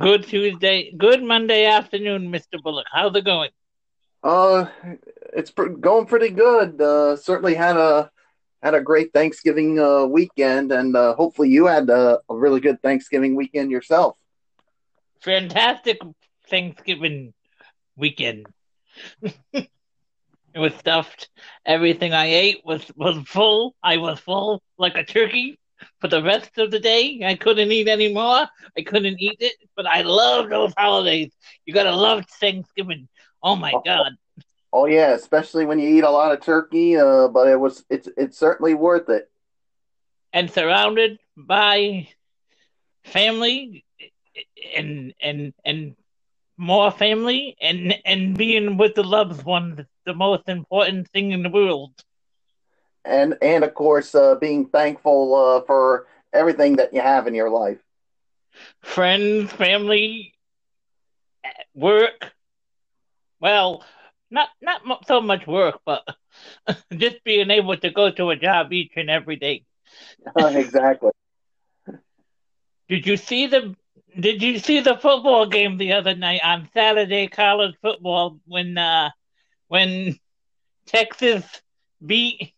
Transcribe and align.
Good 0.00 0.26
Tuesday, 0.28 0.94
good 0.96 1.22
Monday 1.22 1.66
afternoon, 1.66 2.32
Mr. 2.32 2.58
Bullock. 2.62 2.86
How's 2.90 3.14
it 3.14 3.22
going? 3.22 3.50
Uh, 4.24 4.64
it's 5.34 5.50
pr- 5.50 5.68
going 5.68 6.06
pretty 6.06 6.30
good. 6.30 6.80
Uh, 6.80 7.16
certainly 7.16 7.54
had 7.54 7.76
a 7.76 8.10
had 8.62 8.72
a 8.72 8.80
great 8.80 9.12
Thanksgiving 9.12 9.78
uh, 9.78 10.06
weekend, 10.06 10.72
and 10.72 10.96
uh, 10.96 11.14
hopefully 11.16 11.50
you 11.50 11.66
had 11.66 11.90
a, 11.90 12.18
a 12.30 12.34
really 12.34 12.60
good 12.60 12.80
Thanksgiving 12.80 13.34
weekend 13.34 13.70
yourself. 13.70 14.16
Fantastic 15.20 15.98
Thanksgiving 16.48 17.34
weekend. 17.94 18.46
it 19.52 19.68
was 20.54 20.72
stuffed. 20.76 21.28
Everything 21.66 22.14
I 22.14 22.24
ate 22.24 22.62
was 22.64 22.90
was 22.96 23.22
full. 23.26 23.74
I 23.82 23.98
was 23.98 24.18
full 24.18 24.62
like 24.78 24.96
a 24.96 25.04
turkey 25.04 25.59
for 26.00 26.08
the 26.08 26.22
rest 26.22 26.58
of 26.58 26.70
the 26.70 26.78
day. 26.80 27.20
I 27.24 27.34
couldn't 27.34 27.70
eat 27.72 27.88
anymore. 27.88 28.46
I 28.76 28.82
couldn't 28.84 29.20
eat 29.20 29.36
it, 29.40 29.54
but 29.76 29.86
I 29.86 30.02
love 30.02 30.48
those 30.50 30.72
holidays. 30.76 31.32
You 31.64 31.74
gotta 31.74 31.94
love 31.94 32.24
Thanksgiving. 32.40 33.08
Oh 33.42 33.56
my 33.56 33.74
Oh, 33.74 33.82
god. 33.84 34.12
oh, 34.72 34.86
yeah, 34.86 35.10
especially 35.12 35.64
when 35.66 35.78
you 35.78 35.88
eat 35.88 36.04
a 36.04 36.10
lot 36.10 36.32
of 36.32 36.40
turkey. 36.40 36.96
Uh, 36.96 37.28
but 37.28 37.48
it 37.48 37.58
was 37.58 37.84
it's 37.90 38.08
it's 38.16 38.38
certainly 38.38 38.74
worth 38.74 39.08
it. 39.08 39.30
And 40.32 40.50
surrounded 40.50 41.18
by 41.36 42.08
family 43.04 43.84
and 44.76 45.14
and 45.20 45.52
and 45.64 45.96
more 46.56 46.90
family 46.90 47.56
and 47.60 47.94
and 48.04 48.36
being 48.36 48.76
with 48.76 48.94
the 48.94 49.02
loved 49.04 49.44
ones 49.44 49.80
the 50.04 50.14
most 50.14 50.48
important 50.48 51.08
thing 51.10 51.32
in 51.32 51.42
the 51.42 51.50
world. 51.50 51.92
And 53.04 53.36
and 53.42 53.64
of 53.64 53.74
course, 53.74 54.14
uh, 54.14 54.34
being 54.36 54.66
thankful 54.66 55.34
uh, 55.34 55.60
for 55.62 56.06
everything 56.32 56.76
that 56.76 56.92
you 56.92 57.00
have 57.00 57.26
in 57.26 57.34
your 57.34 57.50
life. 57.50 57.78
Friends, 58.82 59.52
family, 59.52 60.34
work. 61.74 62.32
Well, 63.40 63.84
not 64.30 64.48
not 64.60 65.06
so 65.06 65.20
much 65.20 65.46
work, 65.46 65.80
but 65.84 66.06
just 66.96 67.22
being 67.24 67.50
able 67.50 67.76
to 67.76 67.90
go 67.90 68.10
to 68.10 68.30
a 68.30 68.36
job 68.36 68.72
each 68.72 68.92
and 68.96 69.10
every 69.10 69.36
day. 69.36 69.64
exactly. 70.56 71.10
Did 72.88 73.06
you 73.06 73.16
see 73.16 73.46
the 73.46 73.74
Did 74.18 74.42
you 74.42 74.58
see 74.58 74.80
the 74.80 74.96
football 74.96 75.46
game 75.46 75.76
the 75.78 75.92
other 75.92 76.14
night 76.14 76.40
on 76.42 76.68
Saturday 76.74 77.28
college 77.28 77.74
football 77.80 78.40
when 78.46 78.76
uh 78.78 79.10
when 79.68 80.18
Texas 80.86 81.44
beat 82.04 82.52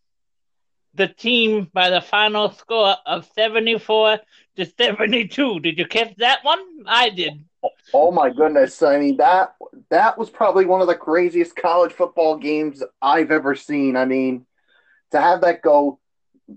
the 0.95 1.09
team 1.09 1.69
by 1.73 1.91
the 1.91 2.01
final 2.01 2.51
score 2.53 2.97
of 3.07 3.29
74 3.35 4.19
to 4.57 4.67
72. 4.67 5.61
Did 5.61 5.79
you 5.79 5.87
catch 5.87 6.15
that 6.17 6.45
one? 6.45 6.61
I 6.87 7.11
did. 7.11 7.45
Oh 7.95 8.11
my 8.11 8.31
goodness! 8.31 8.83
I 8.83 8.99
mean 8.99 9.19
that 9.19 9.55
that 9.91 10.19
was 10.19 10.31
probably 10.31 10.65
one 10.65 10.81
of 10.81 10.89
the 10.89 10.97
craziest 10.97 11.55
college 11.55 11.93
football 11.93 12.37
games 12.37 12.83
I've 13.01 13.31
ever 13.31 13.55
seen. 13.55 13.97
I 13.97 14.05
mean, 14.05 14.47
to 15.13 15.21
have 15.21 15.43
that 15.43 15.63
go, 15.63 16.01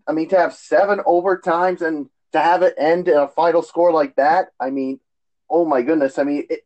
I 0.08 0.14
mean, 0.14 0.30
to 0.30 0.38
have 0.38 0.54
seven 0.54 1.00
overtimes 1.00 1.82
and 1.82 2.10
to 2.32 2.40
have 2.40 2.64
it 2.64 2.74
end 2.78 3.08
in 3.08 3.18
a 3.18 3.28
final 3.28 3.62
score 3.62 3.92
like 3.92 4.16
that. 4.16 4.48
I 4.60 4.72
mean, 4.72 5.00
oh 5.48 5.66
my 5.66 5.84
goodness! 5.84 6.18
I 6.18 6.24
mean, 6.24 6.48
it, 6.50 6.62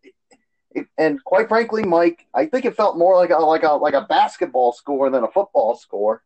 it, 0.72 0.88
and 0.98 1.22
quite 1.24 1.50
frankly, 1.50 1.84
Mike, 1.84 2.26
I 2.34 2.46
think 2.46 2.64
it 2.64 2.78
felt 2.78 2.98
more 2.98 3.18
like 3.18 3.32
a 3.32 3.38
like 3.38 3.64
a 3.64 3.74
like 3.74 3.94
a 3.94 4.08
basketball 4.08 4.72
score 4.72 5.10
than 5.10 5.24
a 5.24 5.32
football 5.32 5.76
score. 5.76 6.24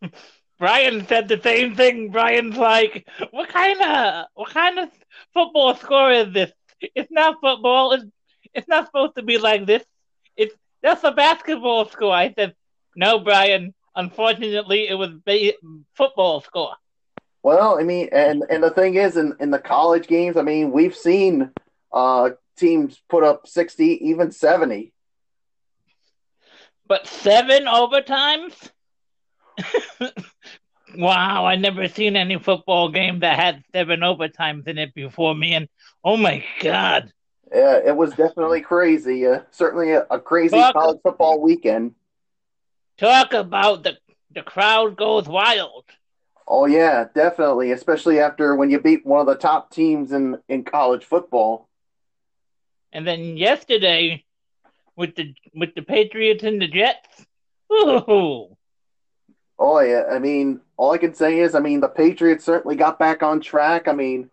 Brian 0.58 1.06
said 1.06 1.28
the 1.28 1.40
same 1.40 1.74
thing. 1.74 2.10
Brian's 2.10 2.56
like, 2.56 3.08
"What 3.30 3.48
kind 3.48 3.80
of 3.80 4.26
what 4.34 4.50
kind 4.50 4.78
of 4.78 4.90
football 5.32 5.74
score 5.74 6.12
is 6.12 6.32
this? 6.32 6.52
It's 6.80 7.10
not 7.10 7.40
football. 7.40 7.92
It's 7.92 8.04
it's 8.52 8.68
not 8.68 8.86
supposed 8.86 9.16
to 9.16 9.22
be 9.22 9.38
like 9.38 9.66
this. 9.66 9.82
It's 10.36 10.54
that's 10.82 11.02
a 11.04 11.12
basketball 11.12 11.88
score." 11.88 12.12
I 12.12 12.32
said, 12.32 12.54
"No, 12.94 13.18
Brian. 13.18 13.74
Unfortunately, 13.96 14.86
it 14.88 14.94
was 14.94 15.10
ba- 15.24 15.54
football 15.94 16.42
score." 16.42 16.74
Well, 17.42 17.78
I 17.78 17.82
mean, 17.82 18.10
and 18.12 18.44
and 18.50 18.62
the 18.62 18.70
thing 18.70 18.96
is, 18.96 19.16
in 19.16 19.34
in 19.40 19.50
the 19.50 19.58
college 19.58 20.06
games, 20.06 20.36
I 20.36 20.42
mean, 20.42 20.72
we've 20.72 20.96
seen 20.96 21.50
uh, 21.90 22.30
teams 22.58 23.00
put 23.08 23.24
up 23.24 23.46
sixty, 23.46 24.08
even 24.08 24.30
seventy. 24.30 24.92
But 26.86 27.06
seven 27.06 27.64
overtimes? 27.64 28.52
wow, 30.96 31.44
I 31.44 31.56
never 31.56 31.88
seen 31.88 32.16
any 32.16 32.38
football 32.38 32.90
game 32.90 33.20
that 33.20 33.38
had 33.38 33.64
seven 33.72 34.00
overtimes 34.00 34.66
in 34.66 34.78
it 34.78 34.94
before, 34.94 35.34
man. 35.34 35.68
Oh 36.04 36.16
my 36.16 36.44
god. 36.62 37.12
Yeah, 37.52 37.80
it 37.84 37.96
was 37.96 38.10
definitely 38.10 38.60
crazy. 38.60 39.26
Uh, 39.26 39.40
certainly 39.50 39.92
a, 39.92 40.06
a 40.10 40.20
crazy 40.20 40.56
Talk- 40.56 40.74
college 40.74 41.00
football 41.02 41.40
weekend. 41.40 41.94
Talk 42.98 43.32
about 43.32 43.82
the 43.82 43.96
the 44.32 44.42
crowd 44.42 44.96
goes 44.96 45.26
wild. 45.26 45.84
Oh 46.46 46.66
yeah, 46.66 47.06
definitely. 47.14 47.72
Especially 47.72 48.20
after 48.20 48.54
when 48.54 48.70
you 48.70 48.80
beat 48.80 49.06
one 49.06 49.20
of 49.20 49.26
the 49.26 49.34
top 49.34 49.70
teams 49.70 50.12
in 50.12 50.38
in 50.48 50.64
college 50.64 51.04
football. 51.04 51.68
And 52.92 53.06
then 53.06 53.36
yesterday 53.36 54.24
with 54.96 55.16
the 55.16 55.34
with 55.54 55.74
the 55.74 55.82
Patriots 55.82 56.44
and 56.44 56.60
the 56.60 56.68
Jets. 56.68 57.26
Ooh. 57.72 58.56
Oh 59.62 59.78
yeah, 59.80 60.04
I 60.10 60.18
mean, 60.18 60.62
all 60.78 60.92
I 60.92 60.96
can 60.96 61.12
say 61.12 61.40
is, 61.40 61.54
I 61.54 61.60
mean, 61.60 61.80
the 61.80 61.88
Patriots 61.88 62.46
certainly 62.46 62.76
got 62.76 62.98
back 62.98 63.22
on 63.22 63.42
track. 63.42 63.88
I 63.88 63.92
mean, 63.92 64.30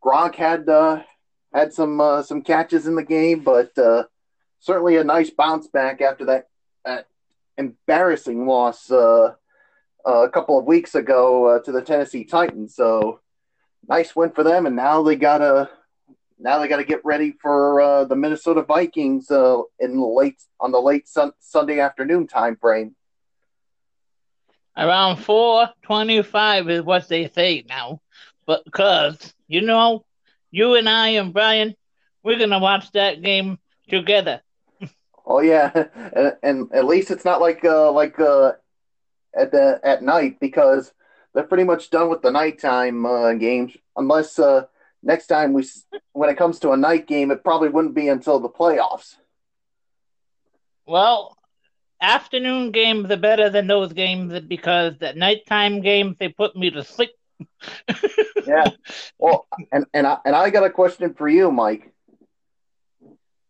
Gronk 0.00 0.36
had 0.36 0.68
uh, 0.68 1.02
had 1.52 1.72
some 1.72 2.00
uh, 2.00 2.22
some 2.22 2.42
catches 2.42 2.86
in 2.86 2.94
the 2.94 3.02
game, 3.02 3.40
but 3.40 3.76
uh, 3.76 4.04
certainly 4.60 4.96
a 4.96 5.02
nice 5.02 5.30
bounce 5.30 5.66
back 5.66 6.00
after 6.00 6.24
that, 6.26 6.46
that 6.84 7.08
embarrassing 7.56 8.46
loss 8.46 8.88
uh, 8.88 9.34
uh, 10.06 10.22
a 10.22 10.30
couple 10.30 10.56
of 10.56 10.64
weeks 10.64 10.94
ago 10.94 11.46
uh, 11.46 11.58
to 11.62 11.72
the 11.72 11.82
Tennessee 11.82 12.24
Titans. 12.24 12.76
So 12.76 13.18
nice 13.88 14.14
win 14.14 14.30
for 14.30 14.44
them, 14.44 14.64
and 14.64 14.76
now 14.76 15.02
they 15.02 15.16
gotta 15.16 15.68
now 16.38 16.60
they 16.60 16.68
gotta 16.68 16.84
get 16.84 17.04
ready 17.04 17.32
for 17.42 17.80
uh, 17.80 18.04
the 18.04 18.14
Minnesota 18.14 18.62
Vikings 18.62 19.28
in 19.80 20.00
late 20.00 20.40
on 20.60 20.70
the 20.70 20.80
late 20.80 21.08
sun- 21.08 21.32
Sunday 21.40 21.80
afternoon 21.80 22.28
time 22.28 22.54
frame. 22.54 22.94
Around 24.78 25.16
four 25.16 25.68
twenty 25.82 26.22
five 26.22 26.70
is 26.70 26.82
what 26.82 27.08
they 27.08 27.28
say 27.28 27.64
now. 27.68 28.00
But 28.46 28.64
because, 28.64 29.34
you 29.48 29.60
know, 29.60 30.04
you 30.52 30.74
and 30.76 30.88
I 30.88 31.08
and 31.08 31.32
Brian, 31.32 31.74
we're 32.22 32.38
gonna 32.38 32.60
watch 32.60 32.92
that 32.92 33.20
game 33.20 33.58
together. 33.88 34.40
Oh 35.26 35.40
yeah, 35.40 35.70
and, 36.14 36.36
and 36.42 36.72
at 36.72 36.86
least 36.86 37.10
it's 37.10 37.24
not 37.24 37.40
like 37.40 37.64
uh, 37.64 37.90
like 37.90 38.20
uh, 38.20 38.52
at 39.36 39.50
the 39.50 39.80
at 39.82 40.02
night 40.02 40.38
because 40.40 40.92
they're 41.34 41.44
pretty 41.44 41.64
much 41.64 41.90
done 41.90 42.08
with 42.08 42.22
the 42.22 42.30
nighttime 42.30 43.04
uh, 43.04 43.32
games. 43.34 43.76
Unless 43.96 44.38
uh, 44.38 44.66
next 45.02 45.26
time 45.26 45.52
we 45.54 45.64
when 46.12 46.30
it 46.30 46.38
comes 46.38 46.60
to 46.60 46.70
a 46.70 46.76
night 46.76 47.06
game, 47.06 47.30
it 47.30 47.44
probably 47.44 47.68
wouldn't 47.68 47.94
be 47.94 48.08
until 48.08 48.38
the 48.38 48.48
playoffs. 48.48 49.16
Well, 50.86 51.37
afternoon 52.00 52.70
games 52.72 53.10
are 53.10 53.16
better 53.16 53.50
than 53.50 53.66
those 53.66 53.92
games 53.92 54.38
because 54.40 54.98
the 54.98 55.12
nighttime 55.14 55.80
games 55.80 56.16
they 56.18 56.28
put 56.28 56.56
me 56.56 56.70
to 56.70 56.84
sleep. 56.84 57.10
Yeah. 58.46 58.64
Well, 59.18 59.46
and 59.72 59.84
and 59.92 60.06
I, 60.06 60.18
and 60.24 60.34
I 60.34 60.50
got 60.50 60.64
a 60.64 60.70
question 60.70 61.14
for 61.14 61.28
you, 61.28 61.50
Mike. 61.52 61.92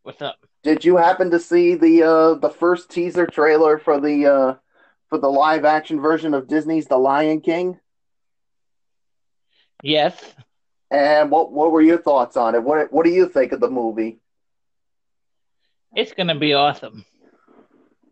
What's 0.02 0.22
up? 0.22 0.36
Did 0.62 0.84
you 0.84 0.96
happen 0.96 1.30
to 1.30 1.38
see 1.38 1.74
the 1.74 2.02
uh, 2.02 2.34
the 2.34 2.50
first 2.50 2.90
teaser 2.90 3.26
trailer 3.26 3.78
for 3.78 4.00
the 4.00 4.26
uh, 4.26 4.54
for 5.08 5.18
the 5.18 5.28
live 5.28 5.64
action 5.64 6.00
version 6.00 6.34
of 6.34 6.48
Disney's 6.48 6.86
The 6.86 6.98
Lion 6.98 7.40
King? 7.40 7.78
Yes. 9.82 10.34
And 10.90 11.30
what 11.30 11.52
what 11.52 11.70
were 11.72 11.82
your 11.82 11.98
thoughts 11.98 12.36
on 12.36 12.54
it? 12.54 12.62
What 12.62 12.92
what 12.92 13.04
do 13.04 13.10
you 13.10 13.28
think 13.28 13.52
of 13.52 13.60
the 13.60 13.70
movie? 13.70 14.18
It's 15.94 16.12
gonna 16.12 16.34
be 16.38 16.54
awesome. 16.54 17.04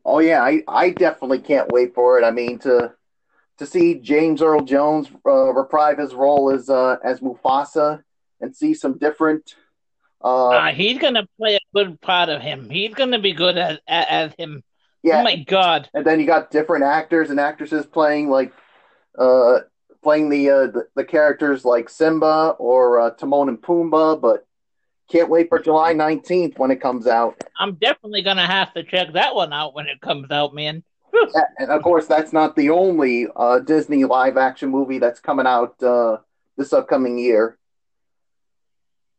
Oh 0.08 0.20
yeah, 0.20 0.40
I, 0.40 0.62
I 0.68 0.90
definitely 0.90 1.40
can't 1.40 1.68
wait 1.72 1.92
for 1.92 2.16
it. 2.18 2.24
I 2.24 2.30
mean 2.30 2.60
to 2.60 2.94
to 3.58 3.66
see 3.66 3.94
James 3.96 4.40
Earl 4.40 4.62
Jones 4.62 5.08
uh, 5.26 5.52
reprise 5.52 5.98
his 5.98 6.14
role 6.14 6.50
as 6.50 6.70
uh, 6.70 6.96
as 7.02 7.18
Mufasa 7.20 8.04
and 8.40 8.54
see 8.54 8.72
some 8.72 8.98
different. 8.98 9.56
Uh, 10.22 10.48
Uh, 10.48 10.72
he's 10.72 10.98
gonna 10.98 11.26
play 11.38 11.56
a 11.56 11.60
good 11.74 12.00
part 12.00 12.28
of 12.28 12.40
him. 12.40 12.70
He's 12.70 12.94
gonna 12.94 13.18
be 13.18 13.32
good 13.32 13.58
as 13.58 13.78
as, 13.88 14.32
him. 14.38 14.62
yeah, 15.02 15.20
Oh 15.20 15.24
my 15.24 15.36
god. 15.36 15.90
and 15.92 16.06
then 16.06 16.20
you 16.20 16.26
got 16.26 16.52
different 16.52 16.84
actors 16.84 17.30
and 17.30 17.40
actresses 17.40 17.84
playing 17.84 18.30
like 18.30 18.52
uh, 19.18 19.60
playing 20.04 20.28
the, 20.28 20.50
uh, 20.50 20.66
the 20.68 20.86
the 20.94 21.04
characters 21.04 21.64
like 21.64 21.88
Simba 21.88 22.54
or 22.60 23.00
uh, 23.00 23.10
Timon 23.10 23.48
and 23.48 23.60
Pumbaa. 23.60 24.20
But 24.20 24.45
can't 25.10 25.30
wait 25.30 25.48
for 25.48 25.58
July 25.58 25.92
nineteenth 25.92 26.58
when 26.58 26.70
it 26.70 26.80
comes 26.80 27.06
out. 27.06 27.40
I'm 27.58 27.74
definitely 27.74 28.22
gonna 28.22 28.46
have 28.46 28.72
to 28.74 28.82
check 28.82 29.12
that 29.14 29.34
one 29.34 29.52
out 29.52 29.74
when 29.74 29.86
it 29.86 30.00
comes 30.00 30.30
out, 30.30 30.54
man. 30.54 30.82
And 31.58 31.70
of 31.70 31.82
course, 31.82 32.06
that's 32.06 32.34
not 32.34 32.54
the 32.56 32.68
only 32.70 33.26
uh, 33.34 33.60
Disney 33.60 34.04
live 34.04 34.36
action 34.36 34.68
movie 34.68 34.98
that's 34.98 35.18
coming 35.18 35.46
out 35.46 35.82
uh, 35.82 36.18
this 36.58 36.74
upcoming 36.74 37.18
year. 37.18 37.56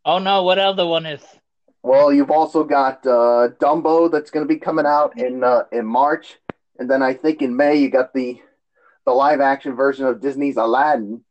Oh 0.06 0.20
no, 0.20 0.44
what 0.44 0.60
other 0.60 0.86
one 0.86 1.06
is? 1.08 1.24
Well, 1.84 2.14
you've 2.14 2.32
also 2.32 2.64
got 2.64 3.06
uh, 3.06 3.50
Dumbo 3.60 4.12
that's 4.12 4.30
going 4.30 4.48
to 4.48 4.54
be 4.54 4.60
coming 4.60 4.86
out 4.86 5.18
in 5.18 5.44
uh, 5.44 5.64
in 5.72 5.86
March, 5.86 6.38
and 6.78 6.90
then 6.90 7.02
I 7.02 7.14
think 7.14 7.42
in 7.42 7.56
May 7.56 7.78
you 7.78 7.90
got 7.90 8.14
the 8.14 8.40
the 9.06 9.12
live 9.12 9.40
action 9.42 9.74
version 9.76 10.06
of 10.06 10.22
Disney's 10.22 10.58
Aladdin. 10.58 11.24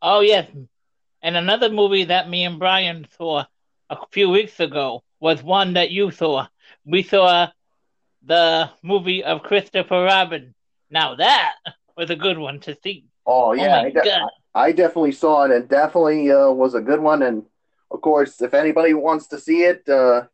Oh 0.00 0.20
yes, 0.20 0.50
and 1.22 1.36
another 1.36 1.70
movie 1.70 2.04
that 2.04 2.28
me 2.28 2.44
and 2.44 2.58
Brian 2.58 3.06
saw 3.16 3.44
a 3.90 3.98
few 4.10 4.30
weeks 4.30 4.58
ago 4.60 5.02
was 5.20 5.42
one 5.42 5.74
that 5.74 5.90
you 5.90 6.10
saw. 6.10 6.46
We 6.84 7.02
saw 7.02 7.48
the 8.24 8.70
movie 8.82 9.22
of 9.22 9.42
Christopher 9.42 10.04
Robin. 10.04 10.54
Now 10.90 11.14
that 11.16 11.54
was 11.96 12.10
a 12.10 12.16
good 12.16 12.38
one 12.38 12.60
to 12.60 12.76
see. 12.82 13.06
Oh 13.26 13.52
yeah, 13.52 13.76
oh 13.76 13.86
I, 13.86 13.90
de- 13.90 14.26
I, 14.54 14.72
definitely 14.72 15.12
saw 15.12 15.44
it, 15.44 15.52
and 15.52 15.68
definitely 15.68 16.30
uh, 16.30 16.50
was 16.50 16.74
a 16.74 16.80
good 16.80 17.00
one. 17.00 17.22
And 17.22 17.44
of 17.90 18.00
course, 18.00 18.42
if 18.42 18.52
anybody 18.52 18.94
wants 18.94 19.28
to 19.28 19.38
see 19.38 19.62
it, 19.62 19.88
uh, 19.88 20.24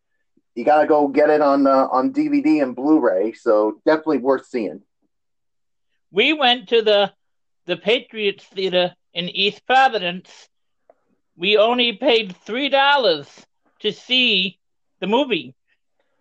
you 0.54 0.64
got 0.64 0.80
to 0.80 0.86
go 0.86 1.08
get 1.08 1.28
it 1.28 1.42
on 1.42 1.66
uh, 1.66 1.88
on 1.90 2.12
DVD 2.12 2.62
and 2.62 2.74
Blu-ray. 2.74 3.34
So 3.34 3.80
definitely 3.84 4.18
worth 4.18 4.46
seeing. 4.46 4.80
We 6.10 6.32
went 6.32 6.70
to 6.70 6.80
the 6.80 7.12
the 7.66 7.76
Patriots 7.76 8.44
Theater 8.44 8.94
in 9.12 9.28
East 9.28 9.66
Providence. 9.66 10.47
We 11.38 11.56
only 11.56 11.92
paid 11.92 12.36
three 12.36 12.68
dollars 12.68 13.28
to 13.80 13.92
see 13.92 14.58
the 15.00 15.06
movie, 15.06 15.54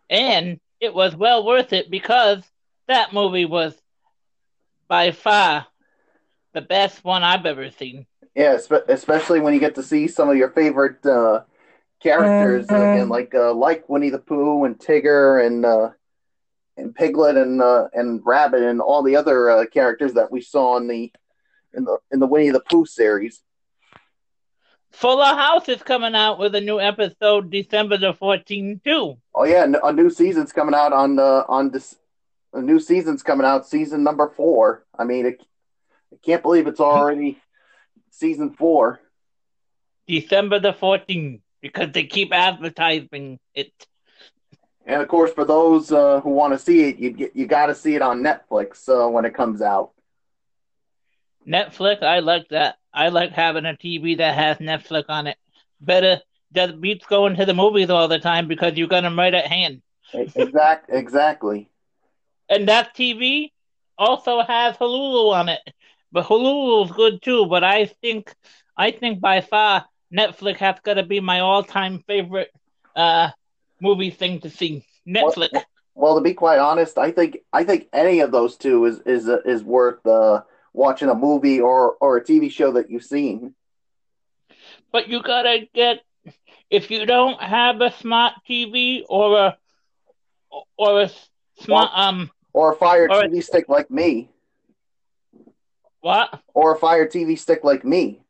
and 0.09 0.59
it 0.79 0.93
was 0.93 1.15
well 1.15 1.43
worth 1.43 1.73
it 1.73 1.89
because 1.89 2.43
that 2.87 3.13
movie 3.13 3.45
was 3.45 3.75
by 4.87 5.11
far 5.11 5.65
the 6.53 6.61
best 6.61 7.03
one 7.03 7.23
I've 7.23 7.47
ever 7.47 7.71
seen. 7.71 8.05
Yeah, 8.35 8.59
especially 8.87 9.39
when 9.39 9.55
you 9.55 9.59
get 9.59 9.75
to 9.75 9.83
see 9.83 10.07
some 10.07 10.29
of 10.29 10.37
your 10.37 10.51
favorite 10.51 11.03
uh, 11.03 11.41
characters 11.99 12.69
uh-huh. 12.69 12.77
again, 12.77 13.09
like 13.09 13.33
uh, 13.33 13.53
like 13.53 13.89
Winnie 13.89 14.11
the 14.11 14.19
Pooh 14.19 14.65
and 14.65 14.77
Tigger 14.77 15.43
and 15.43 15.65
uh, 15.65 15.89
and 16.77 16.93
Piglet 16.93 17.37
and 17.37 17.59
uh, 17.59 17.87
and 17.93 18.21
Rabbit 18.23 18.61
and 18.61 18.81
all 18.81 19.01
the 19.01 19.15
other 19.15 19.49
uh, 19.49 19.65
characters 19.65 20.13
that 20.13 20.31
we 20.31 20.41
saw 20.41 20.77
in 20.77 20.87
the 20.87 21.11
in 21.73 21.85
the 21.85 21.97
in 22.11 22.19
the 22.19 22.27
Winnie 22.27 22.51
the 22.51 22.59
Pooh 22.59 22.85
series. 22.85 23.41
Fuller 24.97 25.25
House 25.25 25.69
is 25.69 25.83
coming 25.83 26.15
out 26.15 26.39
with 26.39 26.55
a 26.55 26.61
new 26.61 26.79
episode 26.79 27.51
December 27.51 27.97
the 27.97 28.13
14th 28.13 28.83
too. 28.83 29.15
Oh 29.35 29.43
yeah, 29.43 29.67
a 29.83 29.93
new 29.93 30.09
season's 30.09 30.51
coming 30.51 30.73
out 30.73 30.91
on 30.91 31.15
the 31.15 31.45
on 31.47 31.69
this. 31.69 31.95
A 32.53 32.61
new 32.63 32.79
season's 32.79 33.21
coming 33.21 33.45
out, 33.45 33.67
season 33.67 34.03
number 34.03 34.27
four. 34.27 34.85
I 34.97 35.03
mean, 35.03 35.27
it, 35.27 35.43
I 36.11 36.15
can't 36.25 36.41
believe 36.41 36.65
it's 36.65 36.79
already 36.79 37.39
season 38.09 38.53
four. 38.53 38.99
December 40.07 40.59
the 40.59 40.73
14th, 40.73 41.41
because 41.61 41.91
they 41.91 42.05
keep 42.05 42.33
advertising 42.33 43.37
it. 43.53 43.71
And 44.87 44.99
of 44.99 45.07
course, 45.09 45.31
for 45.31 45.45
those 45.45 45.91
uh, 45.91 46.21
who 46.21 46.31
want 46.31 46.53
to 46.53 46.59
see 46.59 46.89
it, 46.89 46.97
you 46.97 47.11
get 47.11 47.35
you 47.35 47.45
got 47.45 47.67
to 47.67 47.75
see 47.75 47.93
it 47.93 48.01
on 48.01 48.23
Netflix 48.23 48.89
uh, 48.89 49.07
when 49.07 49.25
it 49.25 49.35
comes 49.35 49.61
out. 49.61 49.91
Netflix, 51.47 52.03
I 52.03 52.19
like 52.19 52.47
that. 52.49 52.77
I 52.93 53.09
like 53.09 53.31
having 53.31 53.65
a 53.65 53.75
TV 53.75 54.15
that 54.15 54.35
has 54.35 54.57
Netflix 54.57 55.05
on 55.09 55.27
it. 55.27 55.37
Better 55.79 56.21
that 56.51 56.79
beats 56.81 57.05
going 57.05 57.35
to 57.35 57.45
the 57.45 57.53
movies 57.53 57.89
all 57.89 58.07
the 58.07 58.19
time 58.19 58.47
because 58.47 58.77
you 58.77 58.87
got 58.87 59.01
them 59.01 59.17
right 59.17 59.33
at 59.33 59.47
hand. 59.47 59.81
exact, 60.13 60.89
exactly. 60.89 61.69
And 62.49 62.67
that 62.67 62.93
TV 62.95 63.53
also 63.97 64.41
has 64.41 64.77
Hulu 64.77 65.33
on 65.33 65.49
it, 65.49 65.61
but 66.11 66.25
Hulu 66.25 66.85
is 66.85 66.91
good 66.91 67.21
too. 67.21 67.45
But 67.45 67.63
I 67.63 67.85
think, 67.85 68.33
I 68.77 68.91
think 68.91 69.19
by 69.19 69.41
far 69.41 69.85
Netflix 70.15 70.57
has 70.57 70.79
got 70.83 70.95
to 70.95 71.03
be 71.03 71.19
my 71.19 71.39
all-time 71.39 72.03
favorite 72.07 72.51
uh, 72.95 73.29
movie 73.81 74.11
thing 74.11 74.39
to 74.41 74.49
see. 74.49 74.85
Netflix. 75.07 75.49
Well, 75.51 75.65
well, 75.95 76.15
to 76.15 76.21
be 76.21 76.33
quite 76.33 76.59
honest, 76.59 76.97
I 76.97 77.11
think 77.11 77.39
I 77.53 77.63
think 77.63 77.87
any 77.93 78.19
of 78.19 78.31
those 78.31 78.55
two 78.55 78.85
is 78.85 78.99
is 79.01 79.27
is 79.27 79.63
worth 79.63 80.05
uh, 80.05 80.41
watching 80.77 81.09
a 81.09 81.15
movie 81.15 81.59
or 81.59 81.95
or 81.99 82.17
a 82.17 82.23
TV 82.23 82.51
show 82.51 82.71
that 82.73 82.89
you've 82.89 83.03
seen. 83.03 83.55
But 84.91 85.09
you 85.09 85.21
gotta 85.21 85.67
get 85.73 86.03
if 86.69 86.91
you 86.91 87.05
don't 87.05 87.41
have 87.41 87.81
a 87.81 87.91
smart 87.91 88.33
TV 88.47 89.03
or 89.09 89.37
a 89.37 89.57
or 90.77 91.01
a 91.01 91.11
smart 91.59 91.89
or, 91.93 91.99
um 91.99 92.31
or 92.53 92.73
a 92.73 92.75
Fire 92.75 93.09
or 93.09 93.23
TV 93.23 93.39
a, 93.39 93.41
stick 93.41 93.65
like 93.67 93.89
me. 93.89 94.29
What? 95.99 96.41
Or 96.53 96.75
a 96.75 96.77
Fire 96.77 97.07
TV 97.07 97.37
stick 97.37 97.63
like 97.63 97.83
me. 97.83 98.21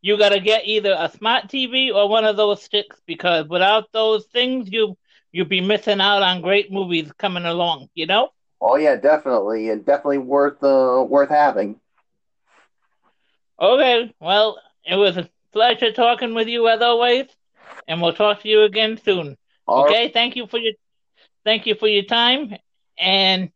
You 0.00 0.16
gotta 0.16 0.40
get 0.40 0.66
either 0.66 0.94
a 0.96 1.10
smart 1.10 1.48
TV 1.48 1.92
or 1.92 2.08
one 2.08 2.24
of 2.24 2.36
those 2.36 2.62
sticks 2.62 2.96
because 3.06 3.48
without 3.48 3.90
those 3.92 4.24
things, 4.26 4.70
you 4.70 4.96
you'd 5.32 5.48
be 5.48 5.60
missing 5.60 6.00
out 6.00 6.22
on 6.22 6.42
great 6.42 6.70
movies 6.70 7.10
coming 7.18 7.44
along. 7.44 7.88
You 7.94 8.06
know. 8.06 8.30
Oh 8.60 8.76
yeah, 8.76 8.96
definitely, 8.96 9.68
and 9.70 9.84
definitely 9.84 10.18
worth 10.18 10.62
uh, 10.62 11.04
worth 11.08 11.28
having. 11.30 11.80
Okay, 13.60 14.12
well, 14.20 14.58
it 14.84 14.96
was 14.96 15.16
a 15.16 15.28
pleasure 15.52 15.92
talking 15.92 16.34
with 16.34 16.48
you 16.48 16.68
as 16.68 16.80
always, 16.80 17.26
and 17.86 18.00
we'll 18.00 18.12
talk 18.12 18.40
to 18.42 18.48
you 18.48 18.62
again 18.62 18.96
soon. 18.96 19.36
All 19.66 19.84
okay, 19.84 20.08
right. 20.08 20.12
thank 20.12 20.36
you 20.36 20.46
for 20.46 20.58
your 20.58 20.74
thank 21.44 21.66
you 21.66 21.74
for 21.74 21.88
your 21.88 22.04
time, 22.04 22.54
and 22.98 23.50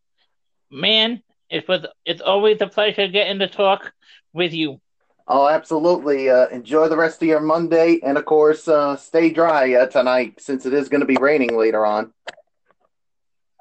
man, 0.70 1.22
it 1.50 1.68
was 1.68 1.86
it's 2.04 2.22
always 2.22 2.60
a 2.60 2.66
pleasure 2.66 3.08
getting 3.08 3.38
to 3.40 3.48
talk 3.48 3.92
with 4.32 4.52
you. 4.52 4.80
Oh, 5.26 5.48
absolutely. 5.48 6.28
Uh, 6.30 6.46
enjoy 6.48 6.88
the 6.88 6.96
rest 6.96 7.22
of 7.22 7.28
your 7.28 7.40
Monday, 7.40 8.00
and 8.02 8.18
of 8.18 8.24
course, 8.24 8.66
uh, 8.68 8.96
stay 8.96 9.30
dry 9.30 9.74
uh, 9.74 9.86
tonight 9.86 10.40
since 10.40 10.66
it 10.66 10.72
is 10.74 10.88
going 10.88 11.00
to 11.00 11.06
be 11.06 11.16
raining 11.16 11.56
later 11.56 11.84
on. 11.86 12.12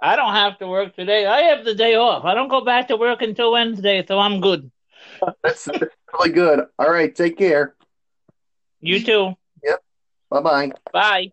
I 0.02 0.16
don't 0.16 0.34
have 0.34 0.60
to 0.60 0.68
work 0.68 0.96
today. 0.96 1.26
I 1.26 1.42
have 1.42 1.66
the 1.66 1.74
day 1.74 1.96
off. 1.96 2.26
I 2.26 2.34
don't 2.34 2.50
go 2.50 2.64
back 2.64 2.88
to 2.90 2.98
work 2.98 3.22
until 3.22 3.52
Wednesday, 3.52 4.06
so 4.08 4.20
I'm 4.20 4.42
good. 4.42 4.70
That's 5.44 5.68
really 6.14 6.30
good. 6.30 6.66
All 6.78 6.90
right, 6.90 7.14
take 7.14 7.38
care. 7.38 7.76
You 8.80 9.04
too. 9.04 9.34
Yep. 9.64 9.84
Bye-bye. 10.30 10.72
Bye. 10.94 11.32